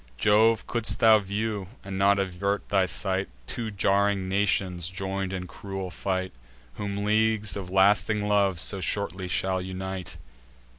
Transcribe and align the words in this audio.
Jove, 0.17 0.65
could'st 0.65 0.99
thou 0.99 1.19
view, 1.19 1.67
and 1.83 1.95
not 1.95 2.17
avert 2.17 2.67
thy 2.69 2.87
sight, 2.87 3.29
Two 3.45 3.69
jarring 3.69 4.27
nations 4.27 4.89
join'd 4.89 5.31
in 5.31 5.45
cruel 5.45 5.91
fight, 5.91 6.31
Whom 6.73 7.05
leagues 7.05 7.55
of 7.55 7.69
lasting 7.69 8.27
love 8.27 8.59
so 8.59 8.81
shortly 8.81 9.27
shall 9.27 9.61
unite! 9.61 10.17